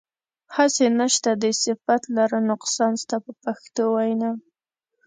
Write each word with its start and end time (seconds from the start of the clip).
هسې 0.55 0.85
نشته 0.99 1.31
دی 1.41 1.51
صفت 1.63 2.01
لره 2.17 2.37
نقصان 2.49 2.93
ستا 3.03 3.17
په 3.25 3.31
پښتو 3.43 3.83
وینا. 3.95 4.31